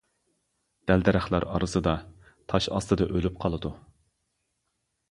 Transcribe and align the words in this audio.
دەل-دەرەخلەر 0.91 1.45
ئارىسىدا، 1.57 1.95
تاش 2.55 2.71
ئاستىدا 2.73 3.11
ئۆلۈپ 3.13 3.39
قالىدۇ. 3.47 3.77